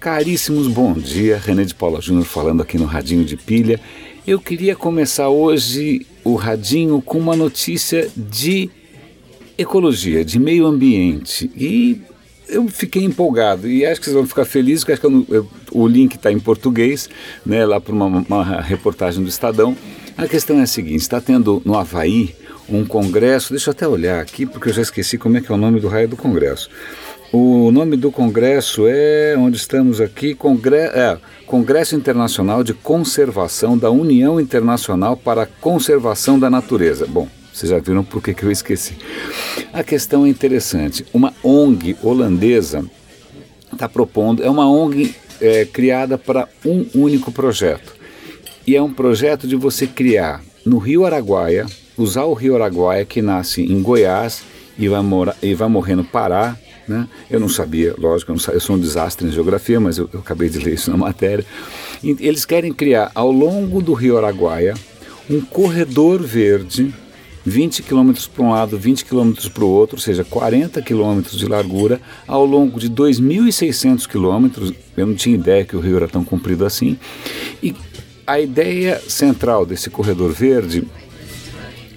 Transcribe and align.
Caríssimos, 0.00 0.68
bom 0.68 0.92
dia. 0.92 1.36
René 1.44 1.64
de 1.64 1.74
Paula 1.74 2.00
Júnior 2.00 2.24
falando 2.24 2.62
aqui 2.62 2.78
no 2.78 2.84
Radinho 2.84 3.24
de 3.24 3.36
Pilha. 3.36 3.80
Eu 4.24 4.38
queria 4.38 4.76
começar 4.76 5.28
hoje 5.28 6.06
o 6.22 6.36
Radinho 6.36 7.02
com 7.02 7.18
uma 7.18 7.34
notícia 7.34 8.08
de 8.16 8.70
ecologia, 9.56 10.24
de 10.24 10.38
meio 10.38 10.66
ambiente. 10.66 11.50
E 11.56 12.00
eu 12.48 12.68
fiquei 12.68 13.02
empolgado 13.02 13.68
e 13.68 13.84
acho 13.84 14.00
que 14.00 14.04
vocês 14.04 14.14
vão 14.14 14.24
ficar 14.24 14.44
felizes, 14.44 14.84
porque 14.84 14.92
acho 14.92 15.00
que 15.00 15.06
eu, 15.08 15.26
eu, 15.30 15.48
o 15.72 15.88
link 15.88 16.14
está 16.14 16.30
em 16.30 16.38
português, 16.38 17.10
né, 17.44 17.66
lá 17.66 17.80
para 17.80 17.92
uma, 17.92 18.06
uma 18.06 18.60
reportagem 18.60 19.20
do 19.20 19.28
Estadão. 19.28 19.76
A 20.16 20.28
questão 20.28 20.60
é 20.60 20.62
a 20.62 20.66
seguinte: 20.66 21.00
está 21.00 21.20
tendo 21.20 21.60
no 21.64 21.76
Havaí 21.76 22.36
um 22.68 22.84
congresso, 22.84 23.52
deixa 23.52 23.70
eu 23.70 23.72
até 23.72 23.88
olhar 23.88 24.20
aqui, 24.20 24.46
porque 24.46 24.68
eu 24.68 24.72
já 24.72 24.82
esqueci 24.82 25.18
como 25.18 25.38
é 25.38 25.40
que 25.40 25.50
é 25.50 25.54
o 25.54 25.58
nome 25.58 25.80
do 25.80 25.88
raio 25.88 26.06
do 26.06 26.16
congresso. 26.16 26.70
O 27.30 27.70
nome 27.70 27.94
do 27.98 28.10
congresso 28.10 28.86
é, 28.88 29.36
onde 29.36 29.58
estamos 29.58 30.00
aqui, 30.00 30.34
Congre 30.34 30.76
é, 30.76 31.18
Congresso 31.46 31.94
Internacional 31.94 32.64
de 32.64 32.72
Conservação 32.72 33.76
da 33.76 33.90
União 33.90 34.40
Internacional 34.40 35.14
para 35.14 35.42
a 35.42 35.46
Conservação 35.46 36.38
da 36.38 36.48
Natureza. 36.48 37.06
Bom, 37.06 37.28
vocês 37.52 37.68
já 37.68 37.78
viram 37.78 38.02
por 38.02 38.22
que, 38.22 38.32
que 38.32 38.44
eu 38.44 38.50
esqueci. 38.50 38.96
A 39.74 39.84
questão 39.84 40.24
é 40.24 40.30
interessante. 40.30 41.04
Uma 41.12 41.34
ONG 41.44 41.98
holandesa 42.02 42.82
está 43.70 43.86
propondo, 43.86 44.42
é 44.42 44.48
uma 44.48 44.66
ONG 44.66 45.14
é, 45.38 45.66
criada 45.66 46.16
para 46.16 46.48
um 46.64 46.86
único 46.94 47.30
projeto. 47.30 47.94
E 48.66 48.74
é 48.74 48.80
um 48.80 48.92
projeto 48.94 49.46
de 49.46 49.54
você 49.54 49.86
criar 49.86 50.42
no 50.64 50.78
Rio 50.78 51.04
Araguaia, 51.04 51.66
usar 51.98 52.24
o 52.24 52.32
Rio 52.32 52.54
Araguaia 52.54 53.04
que 53.04 53.20
nasce 53.20 53.62
em 53.62 53.82
Goiás 53.82 54.42
e 54.78 54.88
vai, 54.88 55.02
mora, 55.02 55.36
e 55.42 55.52
vai 55.52 55.68
morrer 55.68 55.94
no 55.94 56.04
Pará, 56.04 56.56
né? 56.88 57.06
Eu 57.30 57.38
não 57.38 57.48
sabia, 57.48 57.94
lógico, 57.98 58.30
eu, 58.30 58.34
não 58.34 58.40
sabia, 58.40 58.56
eu 58.56 58.60
sou 58.60 58.76
um 58.76 58.80
desastre 58.80 59.26
em 59.26 59.30
geografia, 59.30 59.78
mas 59.78 59.98
eu, 59.98 60.08
eu 60.12 60.20
acabei 60.20 60.48
de 60.48 60.58
ler 60.58 60.74
isso 60.74 60.90
na 60.90 60.96
matéria. 60.96 61.44
E 62.02 62.16
eles 62.20 62.44
querem 62.44 62.72
criar 62.72 63.10
ao 63.14 63.30
longo 63.30 63.82
do 63.82 63.92
rio 63.92 64.16
Araguaia 64.16 64.74
um 65.28 65.40
corredor 65.40 66.22
verde 66.22 66.94
20 67.48 67.82
quilômetros 67.82 68.26
para 68.26 68.44
um 68.44 68.50
lado, 68.50 68.78
20 68.78 69.04
quilômetros 69.04 69.48
para 69.48 69.64
o 69.64 69.68
outro, 69.68 69.96
ou 69.96 70.00
seja, 70.00 70.22
40 70.22 70.82
quilômetros 70.82 71.38
de 71.38 71.46
largura, 71.46 72.00
ao 72.26 72.44
longo 72.44 72.78
de 72.78 72.90
2.600 72.90 74.06
quilômetros. 74.06 74.72
Eu 74.96 75.06
não 75.06 75.14
tinha 75.14 75.34
ideia 75.34 75.64
que 75.64 75.76
o 75.76 75.80
rio 75.80 75.96
era 75.96 76.08
tão 76.08 76.24
comprido 76.24 76.64
assim. 76.66 76.98
E 77.62 77.74
a 78.26 78.38
ideia 78.38 79.00
central 79.08 79.64
desse 79.64 79.88
corredor 79.88 80.30
verde 80.30 80.86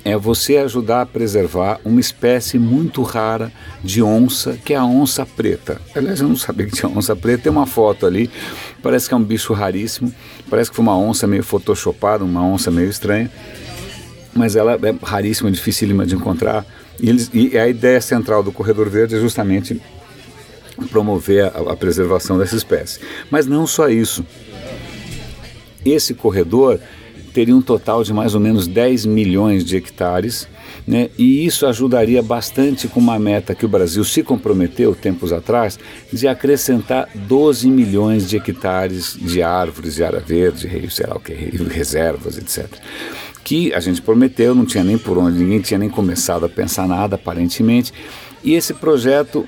é 0.04 0.18
você 0.18 0.58
ajudar 0.58 1.02
a 1.02 1.06
preservar 1.06 1.80
uma 1.86 2.00
espécie 2.00 2.58
muito 2.58 3.04
rara 3.04 3.52
de 3.84 4.02
onça, 4.02 4.58
que 4.64 4.74
é 4.74 4.78
a 4.78 4.86
onça 4.86 5.26
preta. 5.26 5.80
Aliás, 5.96 6.20
eu 6.20 6.28
não 6.28 6.36
sabia 6.36 6.66
que 6.66 6.74
tinha 6.74 6.90
onça 6.90 7.16
preta, 7.16 7.44
tem 7.44 7.52
uma 7.52 7.68
foto 7.68 8.06
ali, 8.06 8.30
parece 8.82 9.08
que 9.08 9.14
é 9.14 9.18
um 9.18 9.24
bicho 9.24 9.54
raríssimo, 9.54 10.14
parece 10.50 10.70
que 10.70 10.76
foi 10.76 10.84
uma 10.84 10.98
onça 10.98 11.28
meio 11.28 11.44
photoshopada, 11.44 12.24
uma 12.24 12.44
onça 12.44 12.72
meio 12.72 12.90
estranha, 12.90 13.30
mas 14.34 14.56
ela 14.56 14.74
é 14.74 15.06
raríssima, 15.06 15.52
dificílima 15.52 16.06
de 16.06 16.16
encontrar. 16.16 16.66
E, 17.00 17.10
eles, 17.10 17.30
e 17.34 17.58
a 17.58 17.68
ideia 17.68 18.02
central 18.02 18.42
do 18.42 18.52
Corredor 18.52 18.90
Verde 18.90 19.16
é 19.16 19.20
justamente 19.20 19.82
promover 20.90 21.46
a, 21.46 21.74
a 21.74 21.76
preservação 21.76 22.38
dessa 22.38 22.56
espécie. 22.56 23.00
Mas 23.30 23.46
não 23.46 23.68
só 23.68 23.88
isso. 23.90 24.26
Esse 25.86 26.14
corredor 26.14 26.80
teria 27.32 27.56
um 27.56 27.62
total 27.62 28.04
de 28.04 28.14
mais 28.14 28.36
ou 28.36 28.40
menos 28.40 28.68
10 28.68 29.06
milhões 29.06 29.64
de 29.64 29.78
hectares, 29.78 30.48
né? 30.88 31.10
e 31.18 31.46
isso 31.46 31.66
ajudaria 31.66 32.22
bastante 32.22 32.88
com 32.88 33.00
uma 33.00 33.18
meta 33.18 33.56
que 33.56 33.66
o 33.66 33.70
Brasil 33.70 34.04
se 34.04 34.24
comprometeu 34.24 34.94
tempos 34.94 35.32
atrás 35.32 35.80
de 36.12 36.28
acrescentar 36.28 37.10
12 37.14 37.70
milhões 37.70 38.30
de 38.30 38.38
hectares 38.38 39.18
de 39.20 39.42
árvores 39.42 39.96
de 39.96 40.04
área 40.04 40.20
verde, 40.20 40.70
sei 40.90 41.06
lá 41.08 41.16
o 41.16 41.20
que, 41.20 41.34
reservas, 41.34 42.38
etc. 42.38 42.68
Que 43.44 43.74
a 43.74 43.80
gente 43.80 44.02
prometeu, 44.02 44.54
não 44.54 44.66
tinha 44.66 44.84
nem 44.84 44.98
por 44.98 45.18
onde, 45.18 45.38
ninguém 45.38 45.62
tinha 45.62 45.78
nem 45.78 45.90
começado 45.90 46.46
a 46.46 46.50
pensar 46.50 46.88
nada 46.88 47.16
aparentemente, 47.16 47.94
e 48.44 48.54
esse 48.54 48.74
projeto 48.74 49.48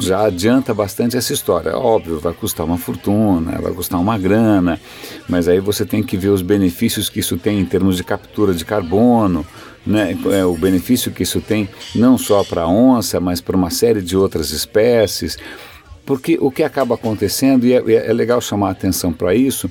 já 0.00 0.24
adianta 0.24 0.72
bastante 0.72 1.16
essa 1.16 1.32
história. 1.32 1.76
Óbvio, 1.76 2.18
vai 2.18 2.32
custar 2.32 2.64
uma 2.64 2.78
fortuna, 2.78 3.60
vai 3.60 3.72
custar 3.72 4.00
uma 4.00 4.18
grana, 4.18 4.80
mas 5.28 5.48
aí 5.48 5.60
você 5.60 5.84
tem 5.84 6.02
que 6.02 6.16
ver 6.16 6.28
os 6.28 6.42
benefícios 6.42 7.08
que 7.08 7.20
isso 7.20 7.36
tem 7.36 7.60
em 7.60 7.64
termos 7.64 7.96
de 7.96 8.04
captura 8.04 8.54
de 8.54 8.64
carbono, 8.64 9.46
né? 9.86 10.16
É, 10.32 10.44
o 10.44 10.56
benefício 10.56 11.12
que 11.12 11.22
isso 11.22 11.40
tem 11.40 11.68
não 11.94 12.18
só 12.18 12.42
para 12.42 12.62
a 12.62 12.68
onça, 12.68 13.20
mas 13.20 13.40
para 13.40 13.56
uma 13.56 13.70
série 13.70 14.02
de 14.02 14.16
outras 14.16 14.50
espécies. 14.50 15.38
Porque 16.06 16.38
o 16.40 16.50
que 16.50 16.62
acaba 16.62 16.94
acontecendo, 16.94 17.66
e 17.66 17.74
é, 17.74 17.82
é 18.08 18.12
legal 18.12 18.40
chamar 18.40 18.68
a 18.68 18.70
atenção 18.70 19.12
para 19.12 19.34
isso, 19.34 19.68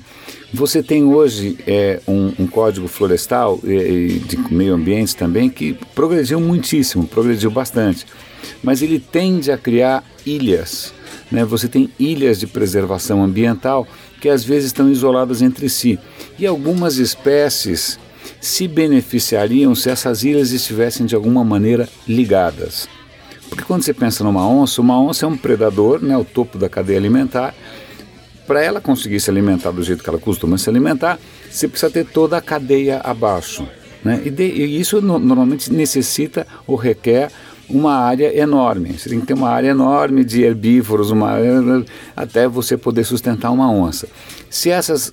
você 0.52 0.82
tem 0.82 1.02
hoje 1.02 1.56
é, 1.66 2.00
um, 2.06 2.32
um, 2.38 2.46
código 2.46 2.86
florestal 2.86 3.58
e, 3.64 3.72
e 3.72 4.18
de 4.18 4.36
meio 4.52 4.74
ambiente 4.74 5.16
também 5.16 5.48
que 5.48 5.76
progrediu 5.94 6.38
muitíssimo, 6.38 7.06
progrediu 7.06 7.50
bastante 7.50 8.06
mas 8.62 8.82
ele 8.82 8.98
tende 8.98 9.50
a 9.50 9.58
criar 9.58 10.04
ilhas. 10.24 10.92
Né? 11.30 11.44
Você 11.44 11.68
tem 11.68 11.90
ilhas 11.98 12.38
de 12.38 12.46
preservação 12.46 13.22
ambiental 13.22 13.86
que 14.20 14.28
às 14.28 14.44
vezes 14.44 14.66
estão 14.66 14.90
isoladas 14.90 15.42
entre 15.42 15.68
si. 15.68 15.98
E 16.38 16.46
algumas 16.46 16.96
espécies 16.96 17.98
se 18.40 18.66
beneficiariam 18.66 19.74
se 19.74 19.90
essas 19.90 20.24
ilhas 20.24 20.52
estivessem 20.52 21.06
de 21.06 21.14
alguma 21.14 21.44
maneira 21.44 21.88
ligadas. 22.06 22.88
Porque 23.48 23.64
quando 23.64 23.82
você 23.82 23.94
pensa 23.94 24.24
numa 24.24 24.46
onça, 24.48 24.80
uma 24.80 25.00
onça 25.00 25.24
é 25.24 25.28
um 25.28 25.36
predador, 25.36 26.02
né, 26.02 26.16
o 26.16 26.24
topo 26.24 26.58
da 26.58 26.68
cadeia 26.68 26.98
alimentar. 26.98 27.54
Para 28.46 28.62
ela 28.62 28.80
conseguir 28.80 29.18
se 29.20 29.30
alimentar 29.30 29.72
do 29.72 29.82
jeito 29.82 30.02
que 30.04 30.08
ela 30.08 30.18
costuma 30.18 30.56
se 30.56 30.68
alimentar, 30.68 31.18
você 31.50 31.66
precisa 31.66 31.90
ter 31.90 32.06
toda 32.06 32.36
a 32.36 32.40
cadeia 32.40 33.00
abaixo. 33.02 33.66
Né? 34.04 34.22
E, 34.24 34.30
de, 34.30 34.44
e 34.44 34.80
isso 34.80 35.00
no, 35.02 35.18
normalmente 35.18 35.72
necessita 35.72 36.46
ou 36.66 36.76
requer 36.76 37.30
uma 37.68 37.94
área 37.94 38.36
enorme. 38.38 38.96
Você 38.96 39.08
tem 39.08 39.20
que 39.20 39.26
ter 39.26 39.34
uma 39.34 39.48
área 39.48 39.70
enorme 39.70 40.24
de 40.24 40.42
herbívoros, 40.42 41.10
uma, 41.10 41.34
até 42.14 42.46
você 42.46 42.76
poder 42.76 43.04
sustentar 43.04 43.50
uma 43.50 43.70
onça. 43.70 44.06
Se 44.48 44.70
essas 44.70 45.12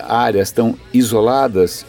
áreas 0.00 0.48
estão 0.48 0.76
isoladas, 0.92 1.86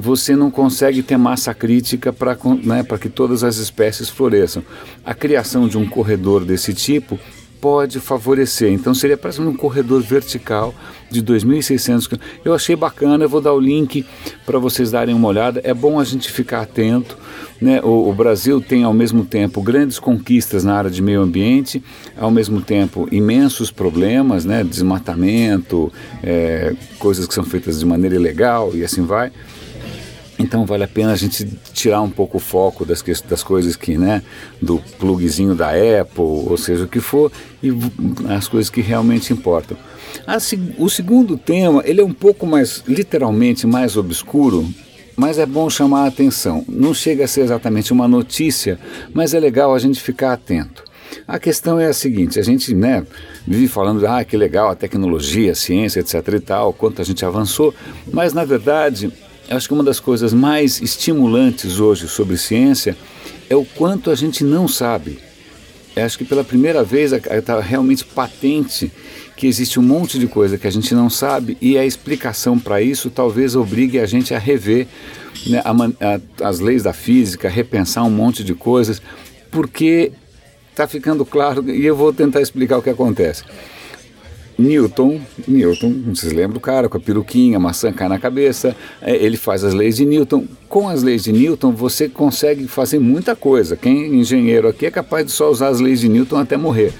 você 0.00 0.36
não 0.36 0.50
consegue 0.50 1.02
ter 1.02 1.16
massa 1.16 1.52
crítica 1.52 2.12
para 2.12 2.36
né, 2.62 2.84
que 3.00 3.08
todas 3.08 3.42
as 3.42 3.56
espécies 3.56 4.08
floresçam. 4.08 4.62
A 5.04 5.14
criação 5.14 5.68
de 5.68 5.76
um 5.76 5.86
corredor 5.86 6.44
desse 6.44 6.72
tipo 6.72 7.18
pode 7.60 8.00
favorecer. 8.00 8.72
Então 8.72 8.94
seria 8.94 9.16
praticamente 9.16 9.56
um 9.56 9.58
corredor 9.58 10.00
vertical 10.00 10.74
de 11.10 11.22
2.600 11.22 12.18
Eu 12.44 12.54
achei 12.54 12.76
bacana, 12.76 13.24
eu 13.24 13.28
vou 13.28 13.40
dar 13.40 13.52
o 13.52 13.60
link 13.60 14.04
para 14.46 14.58
vocês 14.58 14.90
darem 14.90 15.14
uma 15.14 15.28
olhada. 15.28 15.60
É 15.64 15.74
bom 15.74 15.98
a 15.98 16.04
gente 16.04 16.30
ficar 16.30 16.60
atento. 16.60 17.16
Né? 17.60 17.80
O, 17.82 18.08
o, 18.08 18.12
Brasil 18.12 18.60
tem 18.60 18.84
ao 18.84 18.94
mesmo 18.94 19.24
tempo 19.24 19.60
grandes 19.60 19.98
conquistas 19.98 20.62
na 20.62 20.74
área 20.74 20.90
de 20.90 21.02
meio 21.02 21.20
ambiente, 21.20 21.82
ao 22.16 22.30
mesmo 22.30 22.60
tempo 22.60 23.08
imensos 23.10 23.70
problemas, 23.70 24.44
né? 24.44 24.62
desmatamento, 24.62 25.92
é, 26.22 26.74
coisas 26.98 27.26
que 27.26 27.34
são 27.34 27.42
feitas 27.42 27.80
de 27.80 27.86
maneira 27.86 28.14
ilegal 28.14 28.70
e 28.74 28.84
assim 28.84 29.04
vai. 29.04 29.32
Então 30.38 30.64
vale 30.64 30.84
a 30.84 30.88
pena 30.88 31.12
a 31.12 31.16
gente 31.16 31.46
tirar 31.72 32.00
um 32.00 32.10
pouco 32.10 32.36
o 32.36 32.40
foco 32.40 32.84
das, 32.84 33.02
das 33.28 33.42
coisas 33.42 33.74
que, 33.74 33.98
né, 33.98 34.22
do 34.62 34.78
plugzinho 34.98 35.54
da 35.54 35.70
Apple, 35.70 36.22
ou 36.22 36.56
seja, 36.56 36.84
o 36.84 36.88
que 36.88 37.00
for, 37.00 37.32
e 37.62 37.70
as 38.28 38.46
coisas 38.46 38.70
que 38.70 38.80
realmente 38.80 39.32
importam. 39.32 39.76
o 40.78 40.88
segundo 40.88 41.36
tema, 41.36 41.82
ele 41.84 42.00
é 42.00 42.04
um 42.04 42.12
pouco 42.12 42.46
mais, 42.46 42.84
literalmente, 42.86 43.66
mais 43.66 43.96
obscuro, 43.96 44.68
mas 45.16 45.38
é 45.38 45.44
bom 45.44 45.68
chamar 45.68 46.04
a 46.04 46.06
atenção. 46.06 46.64
Não 46.68 46.94
chega 46.94 47.24
a 47.24 47.28
ser 47.28 47.40
exatamente 47.40 47.92
uma 47.92 48.06
notícia, 48.06 48.78
mas 49.12 49.34
é 49.34 49.40
legal 49.40 49.74
a 49.74 49.78
gente 49.80 50.00
ficar 50.00 50.32
atento. 50.32 50.84
A 51.26 51.38
questão 51.38 51.80
é 51.80 51.86
a 51.86 51.92
seguinte: 51.92 52.38
a 52.38 52.42
gente 52.42 52.72
né, 52.72 53.04
vive 53.44 53.66
falando, 53.66 54.06
ah, 54.06 54.22
que 54.22 54.36
legal 54.36 54.70
a 54.70 54.76
tecnologia, 54.76 55.52
a 55.52 55.54
ciência, 55.56 56.00
etc. 56.00 56.14
e 56.34 56.40
tal, 56.40 56.72
quanto 56.72 57.02
a 57.02 57.04
gente 57.04 57.24
avançou, 57.24 57.74
mas 58.12 58.32
na 58.32 58.44
verdade 58.44 59.12
acho 59.50 59.68
que 59.68 59.74
uma 59.74 59.84
das 59.84 60.00
coisas 60.00 60.32
mais 60.32 60.80
estimulantes 60.80 61.80
hoje 61.80 62.08
sobre 62.08 62.36
ciência 62.36 62.96
é 63.48 63.56
o 63.56 63.64
quanto 63.64 64.10
a 64.10 64.14
gente 64.14 64.44
não 64.44 64.68
sabe. 64.68 65.18
Eu 65.96 66.04
acho 66.04 66.18
que 66.18 66.24
pela 66.24 66.44
primeira 66.44 66.84
vez 66.84 67.12
está 67.12 67.60
realmente 67.60 68.04
patente 68.04 68.92
que 69.36 69.46
existe 69.46 69.78
um 69.80 69.82
monte 69.82 70.18
de 70.18 70.26
coisa 70.26 70.58
que 70.58 70.66
a 70.66 70.70
gente 70.70 70.94
não 70.94 71.08
sabe 71.08 71.56
e 71.60 71.78
a 71.78 71.84
explicação 71.84 72.58
para 72.58 72.82
isso 72.82 73.08
talvez 73.08 73.56
obrigue 73.56 73.98
a 73.98 74.06
gente 74.06 74.34
a 74.34 74.38
rever 74.38 74.86
né, 75.46 75.62
a, 75.64 75.72
a, 75.72 76.48
as 76.48 76.60
leis 76.60 76.82
da 76.82 76.92
física, 76.92 77.48
repensar 77.48 78.04
um 78.04 78.10
monte 78.10 78.44
de 78.44 78.54
coisas, 78.54 79.00
porque 79.50 80.12
está 80.70 80.86
ficando 80.86 81.24
claro 81.24 81.68
e 81.70 81.84
eu 81.84 81.96
vou 81.96 82.12
tentar 82.12 82.40
explicar 82.40 82.78
o 82.78 82.82
que 82.82 82.90
acontece. 82.90 83.42
Newton, 84.58 85.20
Newton, 85.46 85.94
vocês 86.12 86.32
lembram 86.32 86.54
do 86.54 86.60
cara 86.60 86.88
com 86.88 86.96
a 86.96 87.00
peruquinha, 87.00 87.58
a 87.58 87.60
maçã 87.60 87.92
cai 87.92 88.08
na 88.08 88.18
cabeça, 88.18 88.74
é, 89.00 89.14
ele 89.14 89.36
faz 89.36 89.62
as 89.62 89.72
leis 89.72 89.96
de 89.96 90.04
Newton. 90.04 90.46
Com 90.68 90.88
as 90.88 91.02
leis 91.04 91.22
de 91.22 91.32
Newton 91.32 91.70
você 91.70 92.08
consegue 92.08 92.66
fazer 92.66 92.98
muita 92.98 93.36
coisa. 93.36 93.76
Quem 93.76 94.02
é 94.02 94.06
engenheiro 94.08 94.66
aqui 94.66 94.86
é 94.86 94.90
capaz 94.90 95.26
de 95.26 95.32
só 95.32 95.48
usar 95.48 95.68
as 95.68 95.78
leis 95.78 96.00
de 96.00 96.08
Newton 96.08 96.38
até 96.38 96.56
morrer. 96.56 96.92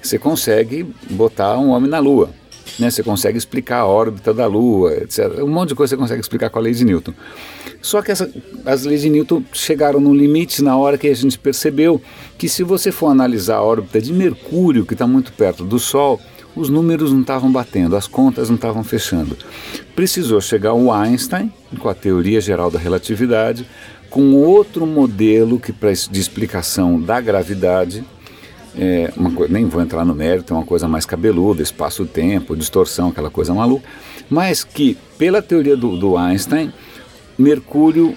Você 0.00 0.18
consegue 0.18 0.86
botar 1.10 1.58
um 1.58 1.70
homem 1.70 1.90
na 1.90 1.98
lua. 1.98 2.30
né? 2.78 2.90
Você 2.90 3.02
consegue 3.02 3.36
explicar 3.36 3.80
a 3.80 3.86
órbita 3.86 4.32
da 4.32 4.46
Lua, 4.46 4.94
etc. 4.94 5.42
Um 5.42 5.48
monte 5.48 5.70
de 5.70 5.74
coisa 5.74 5.94
você 5.94 6.00
consegue 6.00 6.20
explicar 6.20 6.48
com 6.48 6.58
a 6.58 6.62
lei 6.62 6.72
de 6.72 6.84
Newton. 6.84 7.12
Só 7.82 8.02
que 8.02 8.12
essa, 8.12 8.30
as 8.64 8.84
leis 8.84 9.02
de 9.02 9.10
Newton 9.10 9.42
chegaram 9.52 10.00
no 10.00 10.14
limite 10.14 10.62
na 10.62 10.76
hora 10.76 10.96
que 10.96 11.08
a 11.08 11.14
gente 11.14 11.38
percebeu 11.38 12.00
que 12.38 12.48
se 12.48 12.62
você 12.62 12.92
for 12.92 13.08
analisar 13.08 13.56
a 13.56 13.62
órbita 13.62 14.00
de 14.00 14.12
Mercúrio, 14.12 14.86
que 14.86 14.92
está 14.92 15.06
muito 15.06 15.32
perto 15.32 15.64
do 15.64 15.78
Sol, 15.78 16.20
os 16.54 16.68
números 16.68 17.12
não 17.12 17.20
estavam 17.20 17.50
batendo, 17.50 17.96
as 17.96 18.06
contas 18.06 18.48
não 18.48 18.56
estavam 18.56 18.82
fechando. 18.82 19.36
Precisou 19.94 20.40
chegar 20.40 20.74
o 20.74 20.92
Einstein 20.92 21.52
com 21.78 21.88
a 21.88 21.94
teoria 21.94 22.40
geral 22.40 22.70
da 22.70 22.78
relatividade, 22.78 23.66
com 24.08 24.34
outro 24.34 24.86
modelo 24.86 25.58
que 25.60 25.72
de 26.10 26.20
explicação 26.20 27.00
da 27.00 27.20
gravidade, 27.20 28.04
é, 28.76 29.12
coisa, 29.34 29.52
nem 29.52 29.66
vou 29.66 29.80
entrar 29.80 30.04
no 30.04 30.14
mérito, 30.14 30.52
é 30.52 30.56
uma 30.56 30.66
coisa 30.66 30.88
mais 30.88 31.06
cabeluda, 31.06 31.62
espaço-tempo, 31.62 32.56
distorção, 32.56 33.08
aquela 33.08 33.30
coisa 33.30 33.54
maluca, 33.54 33.86
mas 34.28 34.64
que, 34.64 34.96
pela 35.16 35.40
teoria 35.40 35.76
do, 35.76 35.96
do 35.96 36.16
Einstein, 36.16 36.72
Mercúrio 37.38 38.14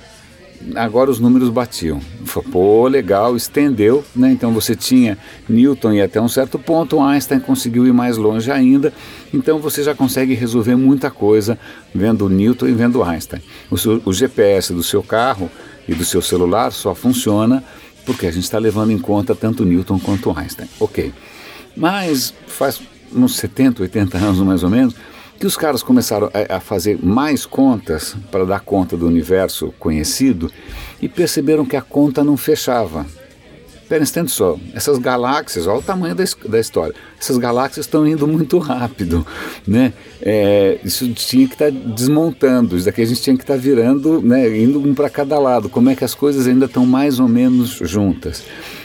agora 0.75 1.09
os 1.09 1.19
números 1.19 1.49
batiam. 1.49 1.99
Falei, 2.25 2.49
pô, 2.51 2.87
legal, 2.87 3.35
estendeu, 3.35 4.03
né? 4.15 4.31
Então 4.31 4.51
você 4.51 4.75
tinha 4.75 5.17
Newton 5.47 5.93
e 5.93 6.01
até 6.01 6.21
um 6.21 6.27
certo 6.27 6.57
ponto, 6.57 7.01
Einstein 7.01 7.39
conseguiu 7.39 7.85
ir 7.85 7.93
mais 7.93 8.17
longe 8.17 8.51
ainda. 8.51 8.93
Então 9.33 9.59
você 9.59 9.83
já 9.83 9.93
consegue 9.93 10.33
resolver 10.33 10.75
muita 10.75 11.11
coisa 11.11 11.57
vendo 11.93 12.29
Newton 12.29 12.67
e 12.67 12.73
vendo 12.73 13.03
Einstein. 13.03 13.41
O, 13.69 13.77
seu, 13.77 14.01
o 14.05 14.13
GPS 14.13 14.73
do 14.73 14.83
seu 14.83 15.03
carro 15.03 15.49
e 15.87 15.93
do 15.93 16.05
seu 16.05 16.21
celular 16.21 16.71
só 16.71 16.95
funciona 16.95 17.63
porque 18.05 18.25
a 18.25 18.31
gente 18.31 18.43
está 18.43 18.57
levando 18.57 18.91
em 18.91 18.99
conta 18.99 19.33
tanto 19.33 19.65
Newton 19.65 19.99
quanto 19.99 20.31
Einstein. 20.37 20.69
Ok. 20.79 21.13
Mas 21.75 22.33
faz 22.47 22.81
uns 23.15 23.35
70, 23.35 23.83
80 23.83 24.17
anos 24.17 24.39
mais 24.39 24.63
ou 24.63 24.69
menos, 24.69 24.95
que 25.39 25.45
os 25.45 25.57
caras 25.57 25.83
começaram 25.83 26.29
a, 26.33 26.57
a 26.57 26.59
fazer 26.59 26.97
mais 27.03 27.45
contas 27.45 28.15
para 28.31 28.45
dar 28.45 28.61
conta 28.61 28.95
do 28.95 29.07
universo 29.07 29.73
conhecido 29.79 30.51
e 31.01 31.09
perceberam 31.09 31.65
que 31.65 31.75
a 31.75 31.81
conta 31.81 32.23
não 32.23 32.37
fechava. 32.37 33.05
Espera 33.83 34.23
um 34.23 34.27
só, 34.27 34.57
essas 34.73 34.97
galáxias, 34.97 35.67
olha 35.67 35.79
o 35.79 35.81
tamanho 35.81 36.15
da, 36.15 36.23
da 36.47 36.59
história, 36.59 36.95
essas 37.19 37.37
galáxias 37.37 37.85
estão 37.85 38.07
indo 38.07 38.25
muito 38.25 38.57
rápido, 38.57 39.27
né? 39.67 39.93
É, 40.21 40.79
isso 40.83 41.11
tinha 41.13 41.45
que 41.47 41.53
estar 41.53 41.69
tá 41.69 41.77
desmontando, 41.93 42.77
isso 42.77 42.85
daqui 42.85 43.01
a 43.01 43.05
gente 43.05 43.21
tinha 43.21 43.35
que 43.35 43.43
estar 43.43 43.55
tá 43.55 43.59
virando, 43.59 44.21
né, 44.21 44.57
indo 44.57 44.79
um 44.79 44.95
para 44.95 45.09
cada 45.09 45.37
lado, 45.37 45.69
como 45.69 45.89
é 45.89 45.95
que 45.95 46.03
as 46.03 46.15
coisas 46.15 46.47
ainda 46.47 46.65
estão 46.65 46.85
mais 46.85 47.19
ou 47.19 47.27
menos 47.27 47.71
juntas. 47.81 48.43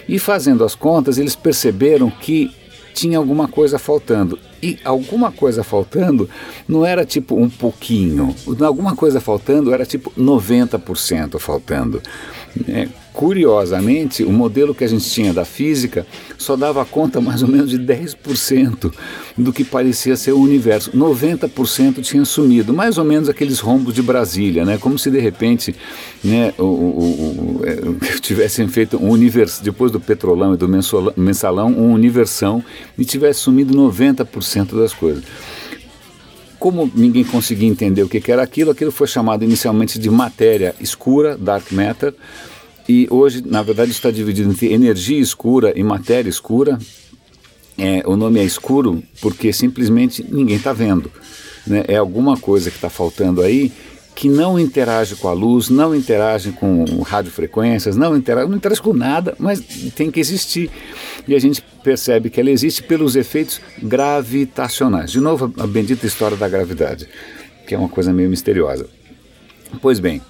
E 0.09 0.19
fazendo 0.19 0.65
as 0.65 0.75
contas, 0.75 1.17
eles 1.17 1.37
perceberam 1.37 2.11
que 2.11 2.51
tinha 2.95 3.19
alguma 3.19 3.49
coisa 3.49 3.79
faltando. 3.79 4.39
E 4.63 4.79
alguma 4.85 5.31
coisa 5.31 5.63
faltando 5.63 6.29
não 6.67 6.85
era 6.85 7.05
tipo 7.05 7.37
um 7.37 7.49
pouquinho. 7.49 8.35
Alguma 8.61 8.97
coisa 8.97 9.21
faltando 9.21 9.73
era 9.73 9.87
tipo 9.87 10.13
90% 10.19 11.39
faltando. 11.39 12.03
É, 12.69 12.89
curiosamente, 13.13 14.23
o 14.23 14.33
modelo 14.33 14.75
que 14.75 14.85
a 14.85 14.87
gente 14.87 15.09
tinha 15.11 15.33
da 15.33 15.45
física 15.45 16.07
só 16.37 16.57
dava 16.57 16.85
conta 16.85 17.21
mais 17.21 17.43
ou 17.43 17.49
menos 17.49 17.71
de 17.71 17.79
10% 17.79 18.93
do 19.37 19.53
que 19.53 19.65
parecia 19.65 20.17
ser 20.17 20.33
o 20.33 20.41
universo. 20.41 20.93
90% 20.93 22.01
tinha 22.03 22.25
sumido, 22.25 22.73
mais 22.73 22.97
ou 22.97 23.05
menos 23.05 23.29
aqueles 23.29 23.59
rombos 23.59 23.95
de 23.95 24.03
Brasília, 24.03 24.65
né? 24.65 24.79
como 24.79 24.99
se 24.99 25.11
de 25.11 25.19
repente 25.19 25.75
né, 26.23 26.55
o, 26.59 26.63
o, 26.63 27.61
o, 27.61 27.61
é, 27.65 28.19
tivessem 28.21 28.69
feito 28.69 28.97
um 28.97 29.11
universo, 29.11 29.63
depois 29.63 29.91
do 29.91 30.01
petrolão 30.01 30.55
e 30.55 30.57
do 30.57 30.69
mensalão, 31.17 31.69
um 31.69 31.93
universão 31.93 32.63
e 32.97 33.05
tivesse 33.05 33.41
sumido 33.41 33.75
90% 33.77 34.79
das 34.79 34.95
coisas. 34.95 35.25
Como 36.59 36.91
ninguém 36.95 37.25
conseguia 37.25 37.69
entender 37.69 38.03
o 38.03 38.09
que 38.09 38.31
era 38.31 38.43
aquilo, 38.43 38.71
aquilo 38.71 38.91
foi 38.91 39.07
chamado 39.07 39.45
inicialmente 39.45 39.99
de 39.99 40.11
matéria 40.11 40.75
escura, 40.81 41.37
dark 41.37 41.71
matter, 41.71 42.15
e 42.89 43.07
hoje, 43.11 43.43
na 43.45 43.63
verdade, 43.63 43.91
está 43.91 44.11
dividido 44.11 44.51
entre 44.51 44.73
energia 44.73 45.21
escura 45.21 45.73
e 45.77 45.83
matéria 45.83 46.31
escura. 46.31 46.79
É, 47.77 48.03
o 48.07 48.17
nome 48.17 48.41
é 48.41 48.45
escuro 48.45 49.03
porque 49.21 49.53
simplesmente 49.53 50.25
ninguém 50.29 50.57
está 50.57 50.73
vendo. 50.73 51.13
Né? 51.67 51.85
É 51.87 51.97
alguma 51.97 52.37
coisa 52.39 52.71
que 52.71 52.77
está 52.77 52.89
faltando 52.89 53.43
aí 53.43 53.71
que 54.19 54.29
não 54.29 54.59
interage 54.59 55.15
com 55.15 55.29
a 55.29 55.33
luz, 55.33 55.69
não 55.69 55.95
interage 55.95 56.51
com 56.51 56.85
radiofrequências, 57.03 57.97
não 57.97 58.17
interage, 58.17 58.49
não 58.49 58.57
interage 58.57 58.83
com 58.83 58.93
nada, 58.93 59.37
mas 59.39 59.61
tem 59.95 60.11
que 60.11 60.19
existir. 60.19 60.73
E 61.29 61.37
a 61.37 61.39
gente 61.39 61.63
percebe 61.85 62.29
que 62.29 62.41
ela 62.41 62.51
existe 62.51 62.83
pelos 62.83 63.15
efeitos 63.15 63.61
gravitacionais. 63.81 65.13
De 65.13 65.21
novo, 65.21 65.55
a 65.57 65.69
bendita 65.69 66.05
história 66.05 66.37
da 66.37 66.49
gravidade, 66.49 67.09
que 67.65 67.77
é 67.77 67.79
uma 67.79 67.89
coisa 67.89 68.13
meio 68.13 68.29
misteriosa. 68.29 68.89
Pois 69.81 70.01
bem, 70.01 70.21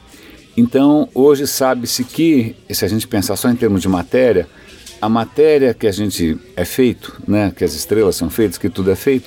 então, 0.54 1.08
hoje 1.14 1.46
sabe-se 1.46 2.04
que, 2.04 2.56
se 2.68 2.84
a 2.84 2.88
gente 2.88 3.08
pensar 3.08 3.36
só 3.36 3.48
em 3.48 3.56
termos 3.56 3.80
de 3.80 3.88
matéria, 3.88 4.46
a 5.00 5.08
matéria 5.08 5.72
que 5.72 5.86
a 5.86 5.92
gente 5.92 6.36
é 6.54 6.64
feito, 6.66 7.22
né, 7.26 7.50
que 7.56 7.64
as 7.64 7.72
estrelas 7.72 8.16
são 8.16 8.28
feitas, 8.28 8.58
que 8.58 8.68
tudo 8.68 8.90
é 8.90 8.96
feito, 8.96 9.26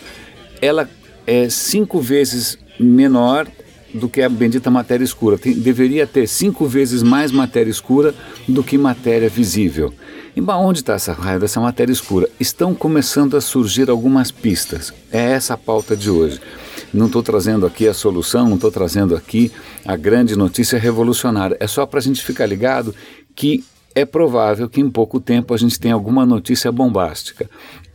ela 0.62 0.88
é 1.26 1.50
cinco 1.50 2.00
vezes 2.00 2.60
menor 2.80 3.48
do 3.94 4.10
que 4.10 4.22
a 4.22 4.30
bendita 4.30 4.70
matéria 4.70 5.04
escura. 5.04 5.38
Tem, 5.38 5.54
deveria 5.54 6.08
ter 6.08 6.28
cinco 6.28 6.68
vezes 6.68 7.04
mais 7.04 7.32
matéria 7.32 7.70
escura 7.70 8.14
do 8.48 8.64
que 8.64 8.78
matéria 8.78 9.30
visível. 9.30 9.94
E 10.36 10.42
onde 10.42 10.80
está 10.80 10.94
essa 10.94 11.12
raio 11.12 11.40
dessa 11.40 11.60
matéria 11.60 11.92
escura? 11.92 12.30
Estão 12.40 12.74
começando 12.74 13.36
a 13.36 13.42
surgir 13.42 13.90
algumas 13.90 14.32
pistas. 14.32 14.94
É 15.12 15.32
essa 15.32 15.56
a 15.56 15.58
pauta 15.58 15.96
de 15.96 16.10
hoje. 16.10 16.40
Não 16.94 17.08
estou 17.08 17.22
trazendo 17.22 17.66
aqui 17.66 17.88
a 17.88 17.94
solução, 17.94 18.48
não 18.48 18.56
estou 18.56 18.72
trazendo 18.72 19.16
aqui 19.16 19.52
a 19.86 19.96
grande 19.96 20.36
notícia 20.38 20.80
revolucionária. 20.80 21.58
É 21.60 21.68
só 21.68 21.86
para 21.86 22.00
a 22.00 22.02
gente 22.02 22.24
ficar 22.24 22.46
ligado 22.46 22.96
que 23.36 23.64
é 23.94 24.06
provável 24.06 24.70
que 24.70 24.80
em 24.80 24.90
pouco 24.90 25.20
tempo 25.20 25.54
a 25.54 25.58
gente 25.58 25.80
tenha 25.80 25.94
alguma 25.94 26.26
notícia 26.26 26.72
bombástica. 26.72 27.50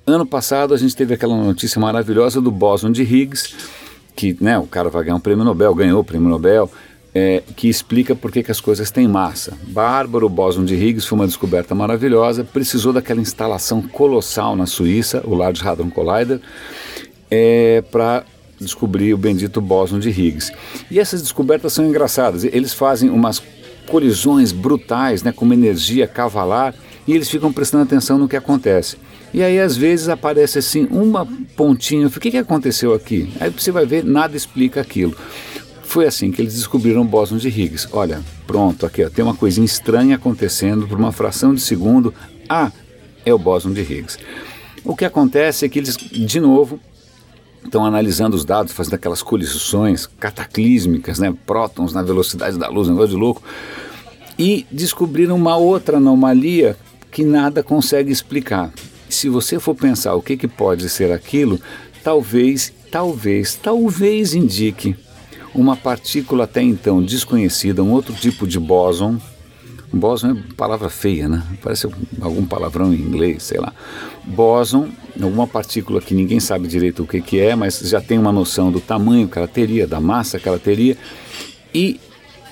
Ano 0.06 0.26
passado 0.26 0.72
a 0.72 0.76
gente 0.76 0.94
teve 0.94 1.14
aquela 1.14 1.36
notícia 1.36 1.80
maravilhosa 1.80 2.40
do 2.40 2.50
bóson 2.50 2.92
de 2.92 3.02
Higgs, 3.02 3.54
que 4.16 4.36
né, 4.40 4.58
o 4.58 4.66
cara 4.66 4.88
vai 4.88 5.04
ganhar 5.04 5.16
um 5.16 5.20
prêmio 5.20 5.44
Nobel, 5.44 5.74
ganhou 5.74 6.00
o 6.00 6.04
prêmio 6.04 6.28
Nobel, 6.28 6.70
é, 7.14 7.42
que 7.54 7.68
explica 7.68 8.14
por 8.14 8.32
que, 8.32 8.50
as 8.50 8.60
coisas 8.60 8.90
têm 8.90 9.06
massa. 9.06 9.52
Bárbaro, 9.68 10.26
o 10.26 10.28
bóson 10.28 10.64
de 10.64 10.74
Higgs 10.74 11.06
foi 11.06 11.18
uma 11.18 11.26
descoberta 11.26 11.74
maravilhosa, 11.74 12.42
precisou 12.42 12.92
daquela 12.92 13.20
instalação 13.20 13.82
colossal 13.82 14.56
na 14.56 14.66
Suíça, 14.66 15.22
o 15.24 15.34
Large 15.34 15.66
Hadron 15.66 15.90
Collider, 15.90 16.40
é, 17.30 17.82
para 17.90 18.24
descobrir 18.58 19.12
o 19.12 19.18
bendito 19.18 19.60
bóson 19.60 19.98
de 19.98 20.08
Higgs. 20.08 20.52
E 20.90 20.98
essas 20.98 21.20
descobertas 21.20 21.74
são 21.74 21.84
engraçadas. 21.86 22.44
Eles 22.44 22.72
fazem 22.72 23.10
umas 23.10 23.42
colisões 23.86 24.50
brutais, 24.50 25.22
né, 25.22 25.30
com 25.30 25.44
uma 25.44 25.54
energia 25.54 26.06
cavalar, 26.06 26.74
e 27.06 27.12
eles 27.12 27.30
ficam 27.30 27.52
prestando 27.52 27.84
atenção 27.84 28.18
no 28.18 28.28
que 28.28 28.36
acontece. 28.36 28.96
E 29.36 29.42
aí 29.42 29.60
às 29.60 29.76
vezes 29.76 30.08
aparece 30.08 30.58
assim 30.60 30.88
uma 30.90 31.26
pontinha, 31.54 32.06
o 32.06 32.10
que, 32.10 32.30
que 32.30 32.38
aconteceu 32.38 32.94
aqui? 32.94 33.30
Aí 33.38 33.50
você 33.50 33.70
vai 33.70 33.84
ver, 33.84 34.02
nada 34.02 34.34
explica 34.34 34.80
aquilo. 34.80 35.14
Foi 35.82 36.06
assim 36.06 36.32
que 36.32 36.40
eles 36.40 36.54
descobriram 36.54 37.02
o 37.02 37.04
bóson 37.04 37.36
de 37.36 37.48
Higgs. 37.48 37.86
Olha, 37.92 38.22
pronto, 38.46 38.86
aqui 38.86 39.04
ó, 39.04 39.10
tem 39.10 39.22
uma 39.22 39.34
coisinha 39.34 39.66
estranha 39.66 40.16
acontecendo 40.16 40.88
por 40.88 40.98
uma 40.98 41.12
fração 41.12 41.54
de 41.54 41.60
segundo. 41.60 42.14
Ah, 42.48 42.72
é 43.26 43.34
o 43.34 43.38
bóson 43.38 43.74
de 43.74 43.82
Higgs. 43.82 44.16
O 44.82 44.96
que 44.96 45.04
acontece 45.04 45.66
é 45.66 45.68
que 45.68 45.80
eles, 45.80 45.98
de 45.98 46.40
novo, 46.40 46.80
estão 47.62 47.84
analisando 47.84 48.34
os 48.34 48.44
dados, 48.44 48.72
fazendo 48.72 48.94
aquelas 48.94 49.22
colisões 49.22 50.06
cataclísmicas, 50.18 51.18
né? 51.18 51.34
prótons 51.44 51.92
na 51.92 52.02
velocidade 52.02 52.56
da 52.56 52.70
luz, 52.70 52.88
um 52.88 52.92
negócio 52.92 53.10
de 53.10 53.20
louco, 53.20 53.42
e 54.38 54.64
descobriram 54.72 55.36
uma 55.36 55.58
outra 55.58 55.98
anomalia 55.98 56.74
que 57.10 57.22
nada 57.22 57.62
consegue 57.62 58.10
explicar. 58.10 58.72
Se 59.08 59.28
você 59.28 59.58
for 59.58 59.74
pensar 59.74 60.14
o 60.14 60.22
que, 60.22 60.36
que 60.36 60.48
pode 60.48 60.88
ser 60.88 61.12
aquilo, 61.12 61.60
talvez, 62.02 62.72
talvez, 62.90 63.54
talvez 63.54 64.34
indique 64.34 64.96
uma 65.54 65.76
partícula 65.76 66.44
até 66.44 66.62
então 66.62 67.02
desconhecida, 67.02 67.82
um 67.82 67.92
outro 67.92 68.14
tipo 68.14 68.46
de 68.46 68.58
bóson, 68.58 69.18
Bóson 69.92 70.32
é 70.32 70.54
palavra 70.56 70.90
feia, 70.90 71.28
né? 71.28 71.42
Parece 71.62 71.88
algum 72.20 72.44
palavrão 72.44 72.92
em 72.92 72.98
inglês, 72.98 73.44
sei 73.44 73.58
lá. 73.58 73.72
Bóson, 74.24 74.88
alguma 75.20 75.46
partícula 75.46 76.00
que 76.00 76.14
ninguém 76.14 76.40
sabe 76.40 76.68
direito 76.68 77.02
o 77.02 77.06
que, 77.06 77.20
que 77.20 77.40
é, 77.40 77.54
mas 77.54 77.78
já 77.80 78.00
tem 78.00 78.18
uma 78.18 78.32
noção 78.32 78.70
do 78.70 78.80
tamanho 78.80 79.28
que 79.28 79.38
ela 79.38 79.48
teria, 79.48 79.86
da 79.86 80.00
massa 80.00 80.38
que 80.38 80.48
ela 80.48 80.58
teria. 80.58 80.96
E 81.72 82.00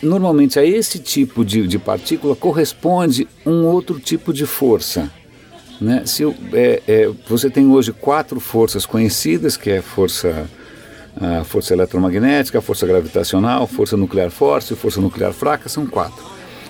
normalmente 0.02 0.58
a 0.58 0.64
esse 0.64 0.98
tipo 0.98 1.44
de, 1.44 1.66
de 1.66 1.78
partícula 1.78 2.36
corresponde 2.36 3.26
um 3.44 3.64
outro 3.64 3.98
tipo 3.98 4.32
de 4.32 4.46
força. 4.46 5.10
Né? 5.80 6.02
Se 6.04 6.24
é, 6.52 6.82
é, 6.86 7.10
você 7.28 7.50
tem 7.50 7.66
hoje 7.66 7.92
quatro 7.92 8.38
forças 8.40 8.86
conhecidas, 8.86 9.56
que 9.56 9.70
é 9.70 9.82
força 9.82 10.48
a 11.20 11.44
força 11.44 11.72
eletromagnética, 11.72 12.58
a 12.58 12.62
força 12.62 12.86
gravitacional, 12.86 13.66
força 13.68 13.96
nuclear 13.96 14.30
forte 14.30 14.72
e 14.72 14.76
força 14.76 15.00
nuclear 15.00 15.32
fraca, 15.32 15.68
são 15.68 15.86
quatro. 15.86 16.24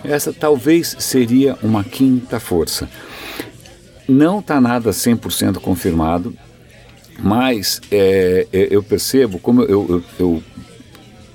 Essa 0.04 0.34
talvez 0.34 0.94
seria 0.98 1.56
uma 1.62 1.82
quinta 1.82 2.38
força. 2.38 2.88
Não 4.06 4.40
está 4.40 4.60
nada 4.60 4.90
100% 4.90 5.60
confirmado. 5.60 6.34
Mas 7.18 7.80
é, 7.90 8.46
é, 8.52 8.68
eu 8.70 8.82
percebo, 8.82 9.38
como 9.38 9.62
eu, 9.62 9.86
eu, 9.88 10.04
eu, 10.18 10.42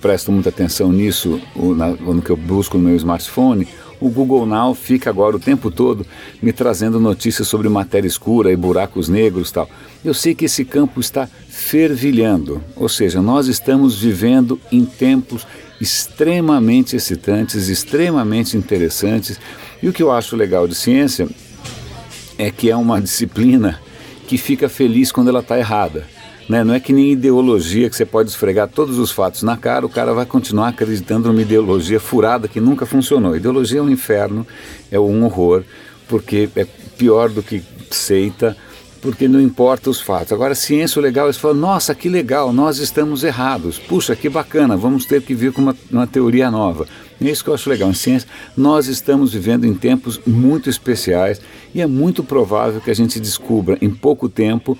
presto 0.01 0.31
muita 0.31 0.49
atenção 0.49 0.91
nisso 0.91 1.41
no 1.55 2.21
que 2.21 2.29
eu 2.29 2.37
busco 2.37 2.77
no 2.77 2.83
meu 2.83 2.95
smartphone, 2.95 3.67
o 3.99 4.09
Google 4.09 4.45
Now 4.45 4.73
fica 4.73 5.09
agora 5.09 5.35
o 5.35 5.39
tempo 5.39 5.69
todo 5.69 6.05
me 6.41 6.53
trazendo 6.53 6.99
notícias 6.99 7.47
sobre 7.47 7.67
matéria 7.69 8.07
escura 8.07 8.51
e 8.51 8.55
buracos 8.55 9.09
negros 9.09 9.51
tal. 9.51 9.69
Eu 10.03 10.13
sei 10.13 10.33
que 10.33 10.45
esse 10.45 10.63
campo 10.63 10.99
está 10.99 11.27
fervilhando, 11.49 12.63
ou 12.75 12.87
seja, 12.87 13.21
nós 13.21 13.47
estamos 13.47 13.99
vivendo 13.99 14.59
em 14.71 14.85
tempos 14.85 15.45
extremamente 15.81 16.95
excitantes, 16.95 17.67
extremamente 17.67 18.57
interessantes. 18.57 19.39
E 19.81 19.87
o 19.87 19.93
que 19.93 20.03
eu 20.03 20.11
acho 20.11 20.35
legal 20.35 20.67
de 20.67 20.75
ciência 20.75 21.27
é 22.37 22.51
que 22.51 22.69
é 22.69 22.75
uma 22.75 23.01
disciplina 23.01 23.79
que 24.27 24.37
fica 24.37 24.69
feliz 24.69 25.11
quando 25.11 25.29
ela 25.29 25.39
está 25.39 25.57
errada. 25.57 26.05
Né? 26.49 26.63
Não 26.63 26.73
é 26.73 26.79
que 26.79 26.91
nem 26.91 27.11
ideologia 27.11 27.87
que 27.87 27.95
você 27.95 28.05
pode 28.05 28.29
esfregar 28.31 28.67
todos 28.67 28.97
os 28.97 29.11
fatos 29.11 29.43
na 29.43 29.55
cara, 29.55 29.85
o 29.85 29.89
cara 29.89 30.15
vai 30.15 30.25
continuar 30.25 30.69
acreditando 30.69 31.27
numa 31.27 31.43
ideologia 31.43 31.99
furada 31.99 32.47
que 32.47 32.59
nunca 32.59 32.87
funcionou. 32.87 33.35
Ideologia 33.35 33.79
é 33.79 33.83
um 33.83 33.89
inferno, 33.89 34.47
é 34.91 34.99
um 34.99 35.23
horror, 35.23 35.63
porque 36.07 36.49
é 36.55 36.65
pior 36.97 37.29
do 37.29 37.43
que 37.43 37.63
seita, 37.91 38.57
porque 38.99 39.27
não 39.27 39.39
importa 39.39 39.91
os 39.91 40.01
fatos. 40.01 40.33
Agora, 40.33 40.55
ciência, 40.55 40.99
o 40.99 41.03
legal 41.03 41.29
é 41.29 41.33
você 41.33 41.39
fala, 41.39 41.53
nossa, 41.53 41.93
que 41.93 42.09
legal, 42.09 42.51
nós 42.51 42.79
estamos 42.79 43.23
errados. 43.23 43.77
Puxa, 43.77 44.15
que 44.15 44.27
bacana, 44.27 44.75
vamos 44.75 45.05
ter 45.05 45.21
que 45.21 45.35
vir 45.35 45.53
com 45.53 45.61
uma, 45.61 45.75
uma 45.91 46.07
teoria 46.07 46.49
nova. 46.49 46.87
Isso 47.19 47.43
que 47.43 47.49
eu 47.49 47.53
acho 47.53 47.69
legal. 47.69 47.89
Em 47.89 47.93
ciência, 47.93 48.27
nós 48.55 48.87
estamos 48.87 49.33
vivendo 49.33 49.65
em 49.65 49.73
tempos 49.73 50.19
muito 50.25 50.69
especiais 50.69 51.41
e 51.73 51.81
é 51.81 51.87
muito 51.87 52.23
provável 52.23 52.79
que 52.79 52.89
a 52.89 52.95
gente 52.95 53.19
descubra 53.19 53.77
em 53.81 53.89
pouco 53.89 54.29
tempo 54.29 54.77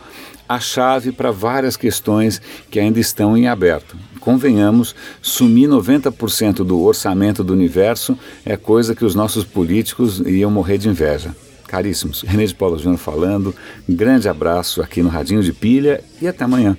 a 0.47 0.59
chave 0.59 1.11
para 1.11 1.29
várias 1.29 1.77
questões 1.77 2.41
que 2.71 2.79
ainda 2.79 2.99
estão 2.99 3.37
em 3.37 3.47
aberto. 3.47 3.95
Convenhamos, 4.19 4.95
sumir 5.21 5.69
90% 5.69 6.63
do 6.63 6.81
orçamento 6.81 7.43
do 7.43 7.53
universo 7.53 8.17
é 8.43 8.57
coisa 8.57 8.95
que 8.95 9.05
os 9.05 9.13
nossos 9.13 9.43
políticos 9.43 10.19
iam 10.25 10.49
morrer 10.49 10.79
de 10.79 10.89
inveja. 10.89 11.35
Caríssimos, 11.67 12.23
René 12.23 12.45
de 12.45 12.55
Paulo 12.55 12.79
Júnior 12.79 12.97
falando, 12.97 13.53
grande 13.87 14.27
abraço 14.27 14.81
aqui 14.81 15.03
no 15.03 15.09
Radinho 15.09 15.43
de 15.43 15.53
Pilha 15.53 16.03
e 16.19 16.27
até 16.27 16.43
amanhã. 16.43 16.75